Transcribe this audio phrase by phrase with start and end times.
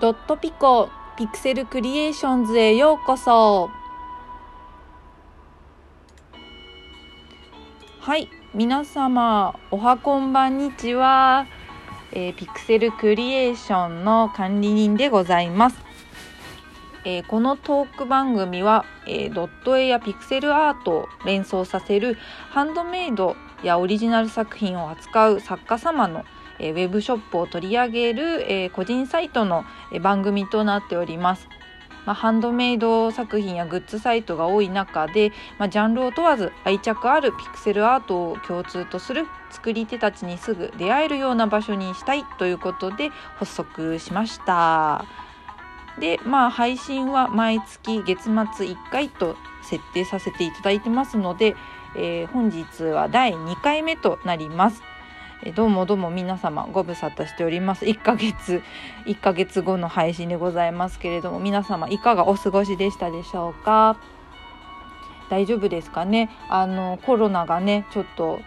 [0.00, 3.70] ドットピコピクセルクリエーションズへようこそ。
[8.00, 11.46] はい皆様おはこんばんにちは、
[12.10, 15.76] えー、ピクセルクリエーションの管理人でございます、
[17.04, 22.18] えー、このトーク番組は、えー、ドット絵やピクセルアートを連想させる
[22.50, 26.24] ハンドメイドやオリジナル作品を扱う作家様の
[26.58, 31.48] えウェブショップを取り上げる、え個人サイトの、え番組となっております。
[32.06, 45.04] まあ、ハンドメイド作品やグッズサイトが多い中で、まあ、ジャンルを問わず愛着あるピクセルアートを共通とする作り手たちにすぐ出会えるような場所にしたいということで発足しました。
[45.98, 51.54] でまあ配信は毎月月末1回と設定させていただいてますので、
[51.96, 54.82] えー、本日は第2回目となります。
[55.52, 57.84] どうもどうも皆様ご無沙汰しております。
[57.84, 58.62] 1ヶ月
[59.04, 63.98] 1ヶ月後の配信でございますけれども皆様いかがお過ごしでしたでしょうか？
[65.28, 66.30] 大丈夫ですかね？
[66.48, 68.40] あのコロナがねちょっと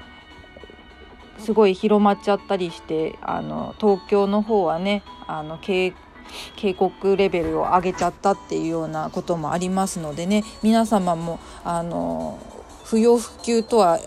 [1.38, 5.94] すごい広まっちゃったりしてあの東京の方はねあの警
[6.76, 12.40] 告レベルを上げちゃったっていうようなこともありますのでね皆様もあの
[12.86, 14.00] 不要不急とは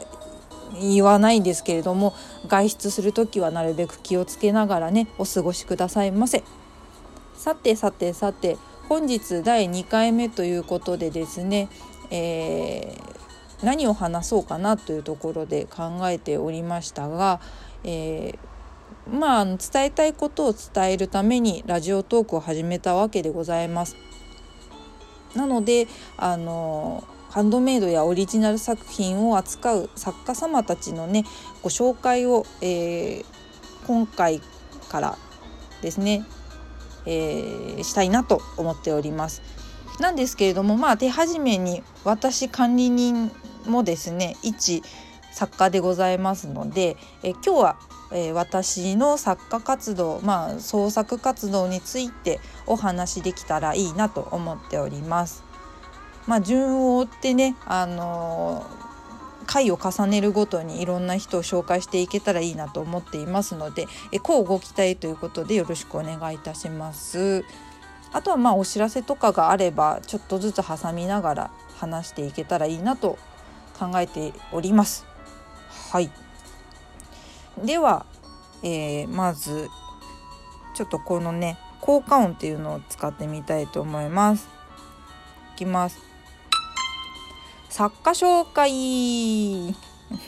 [0.78, 2.14] 言わないんですけれども
[2.46, 6.44] 外出する時はなるべく気をつけながらねお過ごしくださいませ
[7.34, 8.56] さてさてさて
[8.88, 11.68] 本日第2回目ということでですね、
[12.10, 17.40] えー、何を話そうかなというところで考えておりましたが、
[17.84, 23.96] えー、まあ伝えたいことを伝えるためにラジオトークを始めたわけでございます。
[25.34, 31.25] なのであのハンドメイドやオリジナル作品を扱う作家様たちのね
[31.62, 33.25] ご紹介を、えー、
[33.86, 34.41] 今回
[34.89, 35.19] から
[35.81, 36.27] ですね、
[37.06, 39.42] えー、したいなと思っております。
[40.01, 43.30] なんですけれどもまあ手始めに私管理人
[43.67, 44.83] もですね一
[45.30, 47.77] 作家でございますので、え今日は、
[48.11, 55.49] えー、私の作家活動まあ創作活動についてお話できたらいいなと思っております。
[56.30, 58.64] まあ、順を追ってね、あの
[59.46, 67.45] 回を重ねるごとにいろんな人を紹介していけたらいいなと思っていますのでえこうご期待ということでよろしくお願いいたします。
[68.13, 73.19] あとはまあお知らせとかがあればちょっとずつ挟みながら話していけたらいいなと
[73.77, 75.05] 考えております。
[75.90, 76.13] はい。
[77.64, 78.07] では、
[78.63, 79.69] えー、まず
[80.77, 84.48] ちょっとこのね効果音っていうのを使ってみたいと思います。
[85.57, 86.09] いきます。
[87.70, 89.75] 作家紹介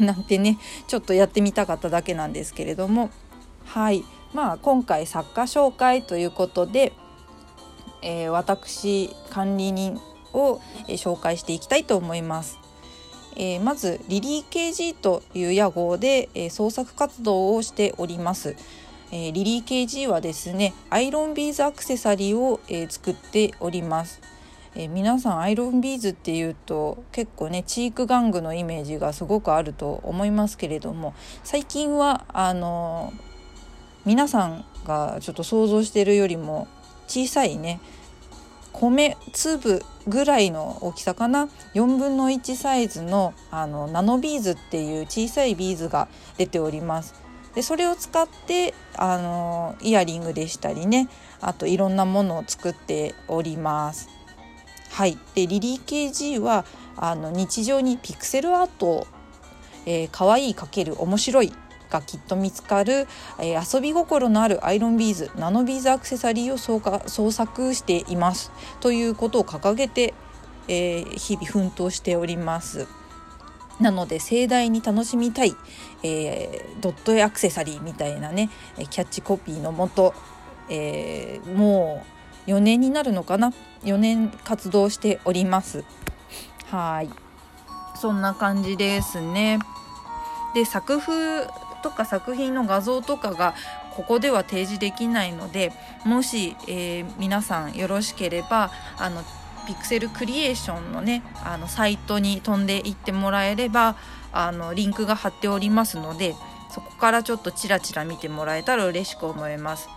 [0.00, 3.10] なんてねちょっとやってみたかっただけなんですけれども
[3.66, 6.92] はいまあ今回作家紹介ということで、
[8.00, 10.00] えー、私管理人
[10.32, 12.58] を、えー、紹介していきたいと思います。
[13.34, 18.56] えー、まずリリー KG という屋号で、え創作活動をしております。
[19.10, 24.20] えリリー KG はですねアイロンビーズアクセサリーを、え作っております。
[24.74, 33.12] えー、皆さんアイロンビーズっていうと結構ね知育玩具のイメージがすごくあると思いますけれども最近はあの
[34.04, 36.68] 皆さんがちょっと想像してるよりも
[37.06, 37.80] 小さいね
[38.72, 47.14] 米粒ぐらいの大きさかな？4分の1サイズのあのナノビーズっていう小さいビーズが出ております。
[47.54, 51.10] でそれを使ってあのイヤリングでしたりね
[51.42, 54.21] あといろんなものを作っております。
[54.92, 56.66] はい、でリリー KG は
[56.96, 59.06] あの日常にピクセルアートを、
[59.86, 61.52] えー、可愛いかける面白い
[61.88, 63.06] がきっと見つかる、
[63.40, 66.58] えー、遊び心のあるアイロンビーズナノビーズアクセサリーを
[67.08, 70.12] 創作していますということを掲げて、
[70.68, 72.86] えー、日々奮闘しております。
[73.80, 75.56] なので盛大に楽しみたい、
[76.02, 78.50] えー、ドット絵アクセサリーみたいなね
[78.90, 80.14] キャッチコピーのもと、
[80.68, 82.11] えー、もう
[82.46, 83.52] 4年になるのかな
[83.84, 85.84] ？4年活動しております。
[86.70, 87.10] はい。
[88.00, 89.58] そんな感じですね。
[90.54, 91.46] で作風
[91.82, 93.54] とか作品の画像とかが
[93.96, 95.72] ここでは提示できないので
[96.04, 99.22] もし、えー、皆さんよろしければあの
[99.66, 103.96] ピクセルクリエーションのねあのサイトに飛んでいってもらえれば
[104.32, 106.34] あのリンクが貼っておりますので
[106.70, 109.88] そこからちょっとチラチラ見てもらえたら嬉しく思います。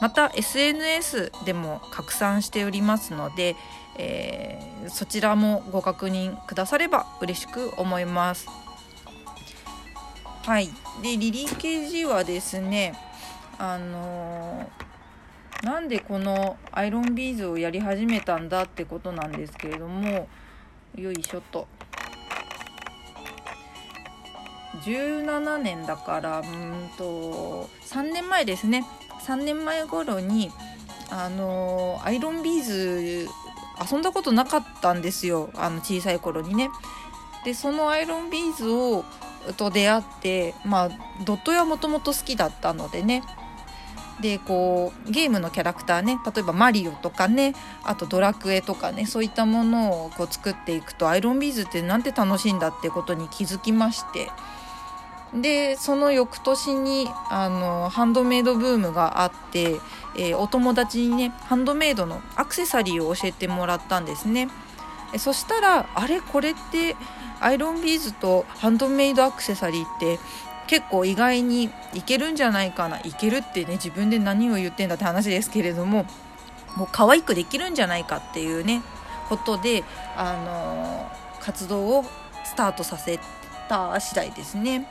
[0.00, 3.54] また SNS でも拡散しておりますので、
[3.98, 8.46] えー、そちらもご確認くだされば嬉しく思います。
[10.42, 10.68] はい、
[11.02, 12.94] でリリー KG はですね
[13.58, 14.70] あの
[15.62, 20.28] なんでこのアイロンビーズをやり始めたんだってことなんですけれども
[20.94, 21.68] よいしょと。
[24.82, 28.84] 17年だからうんと3年前ですね。
[29.26, 30.50] 3年前頃に
[31.10, 33.28] あのアイロンビーズ
[33.90, 35.50] 遊んだことなかったんですよ。
[35.54, 36.70] あの小さい頃にね。
[37.44, 39.04] でそのアイロンビーズを
[39.56, 40.90] と出会ってまあ
[41.24, 43.22] ドット絵はもともと好きだったのでね。
[44.20, 46.18] でこうゲームのキャラクターね。
[46.24, 47.54] 例えばマリオとかね。
[47.82, 49.06] あとドラクエとかね。
[49.06, 54.30] そういったものをこう作っていくとアイロンビーズってなんて楽しいんだってことに気づきまして。
[55.34, 59.80] でその翌年にあのハンドメイドブームがあって、
[60.16, 64.48] えー、お友達にねハンドメイドのアクセサリーを教えてもらったんですね
[65.18, 66.96] そしたらあれこれって
[67.40, 70.18] アイロンビーズとハンドメイドアクセサリーって
[70.66, 76.06] 結構意外にいけるんじゃないかないけるってね自分で何を言ってんだって話ですけれども
[76.76, 78.82] もう可愛くできるんじゃないかっていうね
[79.30, 79.84] ことで、
[80.16, 81.08] あの、
[81.40, 82.04] 活動を
[82.44, 83.20] スタートさせ
[83.68, 84.88] た次第ですね。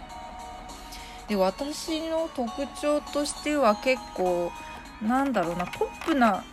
[1.30, 4.52] で私の特徴としては結構
[5.02, 6.44] なんだろうなポップな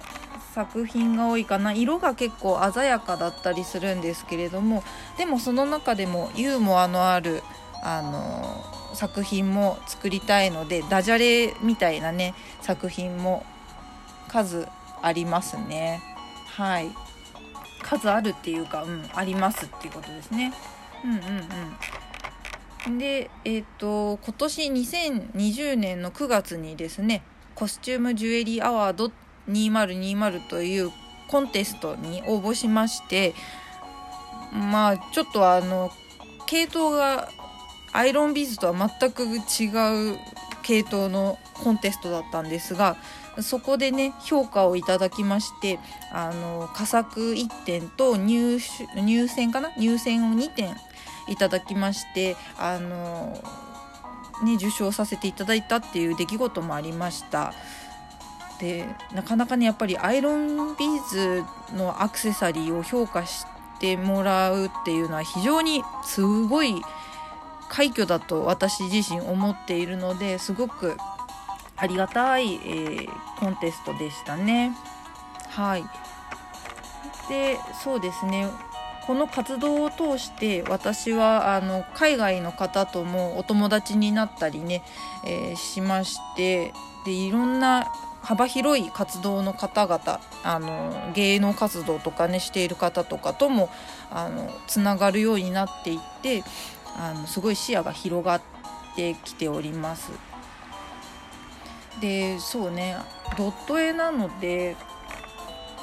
[0.55, 1.73] 作品が多いかな。
[1.73, 4.82] 色が結構鮮やかだったりするんですけれども
[5.19, 7.43] でもその中でもユーモアのある
[7.82, 8.64] あの
[8.94, 13.44] 作品も作りたいのでダジャレみたいなね作品も
[14.29, 14.67] 数
[15.02, 16.02] ありますね。
[16.56, 16.90] はい。
[17.82, 20.52] 数あるっていうかうんありますっていうことですね。
[21.05, 21.46] うんうんうん。
[22.90, 27.22] で、えっ、ー、と、今年2020年の9月にですね、
[27.54, 29.10] コスチュームジュエリーアワード
[29.48, 30.92] 2020という
[31.28, 33.34] コンテストに応募しまして、
[34.52, 35.90] まあ、ちょっとあの、
[36.46, 37.28] 系統が
[37.92, 40.18] アイロンビーズとは全く違う
[40.62, 42.96] 系統のコンテストだったんですが、
[43.40, 45.78] そこでね、評価をいただきまして、
[46.12, 48.58] あの、佳作1点と入
[48.96, 49.70] 入選かな？
[49.76, 50.76] 入選を2点
[51.28, 53.38] いただきましてあの
[54.44, 57.52] ね受賞させていただいたっていう出来事もありました。
[58.58, 61.44] でなかなかねやっぱりアイロンビーズ
[61.76, 63.44] のアクセサリーを評価し
[63.81, 66.81] てもらうっていうのは非常にすごい
[67.69, 70.96] 快挙だと私自身思っているのですごく
[71.76, 73.08] ありがたい、えー、
[73.38, 74.75] コンテストでしたね。
[75.50, 75.84] はい。
[77.29, 78.49] でそうですね。
[79.06, 84.82] この活動を通して私はあの海外の方ともお友達になったりね、
[85.25, 86.73] えー、しまして
[87.05, 93.70] でいろんな幅広い活動の方々あの芸能活動とかねしている方とかとも
[94.11, 96.43] あのつながるようになっていって
[96.99, 98.43] あのすごい視野が広がっ
[98.97, 100.11] てきております。
[102.00, 102.97] でそうね
[103.38, 104.76] ドット絵なので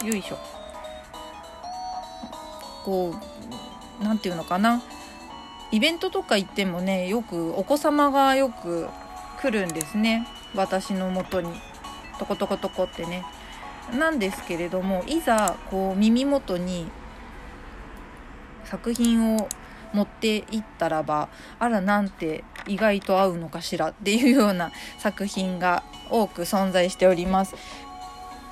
[0.03, 0.52] よいしょ
[2.83, 3.15] こ
[4.01, 4.81] う何て言うのかな。
[5.71, 8.87] イベントとか行ってもねよくお子様がよく
[9.41, 10.27] 来るんですね。
[10.55, 11.51] 私のもとに。
[12.19, 13.25] トコトコトコってね。
[13.97, 16.87] なんですけれどもいざこう耳元に
[18.65, 19.49] 作品を
[19.93, 21.27] 持っていったらば
[21.59, 23.89] あらなんて意外と合うのかしら？
[23.89, 27.55] っていうような作品が多く存在しております。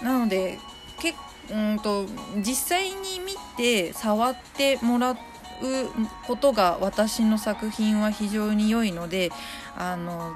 [0.04, 0.60] なので
[1.00, 1.18] 結
[1.52, 2.06] うんと
[2.38, 5.18] 実際に見て触ってもらう
[6.26, 9.30] ことが私の作品は非常に良いので
[9.78, 10.34] あの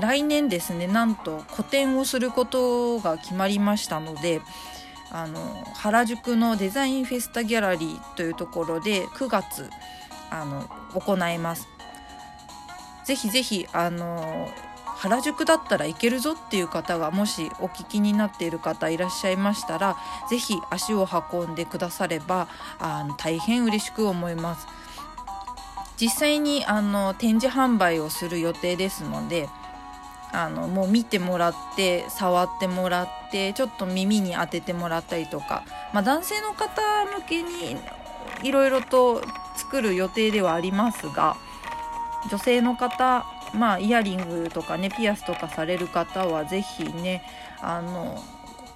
[0.00, 4.40] 来年ですねなんと個展をすることが決まりましたので
[5.10, 5.38] あの
[5.74, 9.68] 原宿のデザインフェスタギャラリーというところで9月
[10.30, 11.68] あの行います。
[13.04, 14.48] ぜひぜひあの
[15.02, 19.96] 原宿だったらいけるぞっていう方がもしお聞きになっている方いらっしゃいましたら
[20.30, 22.46] 是非足を運んでくだされば
[22.78, 24.68] あの大変嬉しく思います。
[25.96, 29.48] 実際にあの展示販売をする予定ですので
[30.32, 36.80] あのもう見てもらって触ってもらってちょっと耳に当ててもらったりとか、まあ、男性の方
[37.18, 37.76] 向けに
[38.42, 39.22] いろいろと
[39.56, 41.36] 作る予定ではありますが
[42.30, 47.22] 女性の方まあイヤリングとかねピアスとかされる方は是非ね
[47.60, 48.22] あの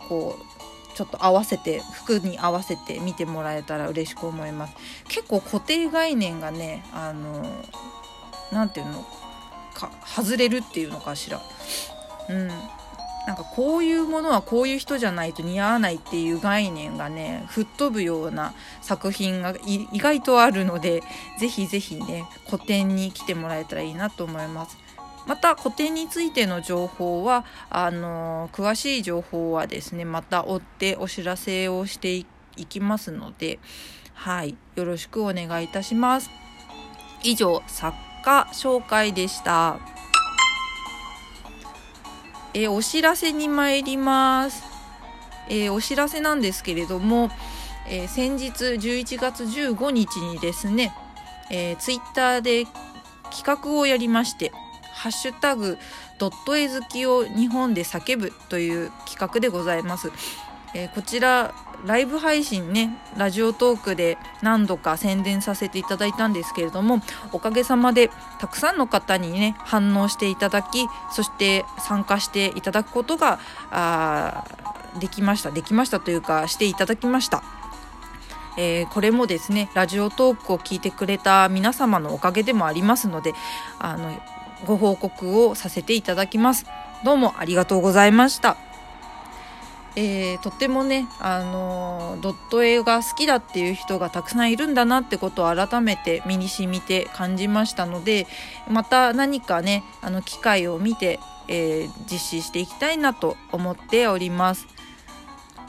[0.09, 4.75] こうちょっと合わせて服に合わせて見てもらえたら嬉しく思います。
[5.09, 7.45] 結構固定概念がねあの
[8.52, 9.06] 何て言うの
[9.75, 11.40] か外れるっていうのかしら。
[12.28, 12.50] うん。
[13.26, 21.02] なんかこういうものはこういう人じゃないと似合わないっていう概念がね吹っ飛ぶような作品が意外とあるので
[21.38, 24.78] ぜひぜひね個展に来てもらえたらいいなと思います。
[25.26, 32.26] また個展についての情報はあの詳しい情報はですねまた追ってお知らせをしてい
[32.66, 33.59] きますので
[34.14, 36.30] はいよろしくお願いいたします
[37.25, 39.96] 以上作家紹介でした
[42.58, 44.64] えお知らせに参ります
[45.50, 47.30] えお知らせなんですけれども、
[47.86, 50.94] えー、先日11月15日にですね、
[51.50, 52.64] えー、ツイッターで
[53.30, 54.52] 企画をやりまして
[54.94, 55.76] ハッシュタグ
[56.18, 60.10] ドット絵好きを日本で叫ぶという企画でございます。
[60.76, 61.54] えー、こちら
[61.87, 67.00] ライブ配信ねラジオトークで何度か宣伝させていただいたんですけれども
[67.33, 73.40] おかげさまでたくさんの方にね反応していただきそして参加していただくことが
[73.71, 74.45] あ
[75.00, 77.42] できましたできましたというかしていただきました。
[78.59, 83.35] えー、これもですねラジオトークを聞いてくれた皆様のおかげでもありますので
[83.78, 84.18] あの
[84.64, 86.64] ご報告をさせていただきます。
[87.04, 88.56] どうもありがとうございました。
[89.97, 98.26] えー、とってもね、あの、ドット絵が好きだっていう人がたくさんいるんだなってことを改めて身に染みて感じましたので
[98.71, 104.67] また何かねあの機会を見て、えー、実施していきたいなと思っております。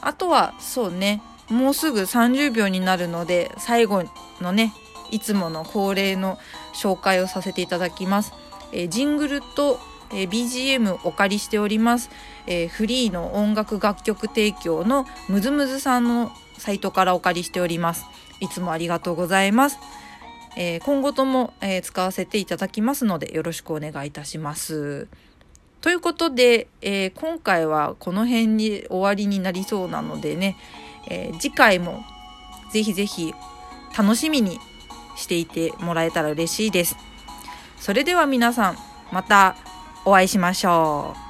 [0.00, 4.04] あとはそうねもうすぐ30秒になるので最後
[4.40, 4.72] のね
[5.10, 6.38] いつもの恒例の
[6.74, 8.32] 紹介をさせていただきます。
[8.72, 9.80] えー、ジングルと、
[10.12, 12.10] えー、BGM お借りしております、
[12.46, 18.04] えー、フリーの音楽楽曲提供のムズムズさんのサイトからお借りしております。
[18.40, 19.78] いつもありがとうございます、
[20.56, 25.08] え今後とも、え使わせていただきますのでよろしくお願いいたします。
[25.80, 30.56] ということで、え今回はこの辺に終わりになりそうなのでね、
[31.08, 32.04] え次回も
[32.72, 33.34] ぜひぜひ
[33.96, 34.58] 楽しみに
[35.16, 36.96] していてもらえたら嬉しいです。
[37.78, 38.78] それでは皆さん
[39.12, 39.56] また
[40.08, 41.27] お会いしましょう。